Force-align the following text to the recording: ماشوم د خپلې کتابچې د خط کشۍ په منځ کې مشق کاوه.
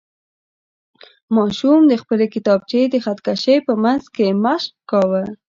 ماشوم 1.35 1.81
د 1.87 1.93
خپلې 2.01 2.25
کتابچې 2.33 2.81
د 2.89 2.95
خط 3.03 3.19
کشۍ 3.27 3.57
په 3.67 3.73
منځ 3.83 4.03
کې 4.15 4.27
مشق 4.43 4.73
کاوه. 4.89 5.23